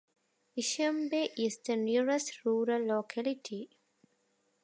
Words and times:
Ishimbay 0.57 1.29
is 1.37 1.59
the 1.59 1.75
nearest 1.75 2.43
rural 2.43 2.83
locality. 2.87 3.69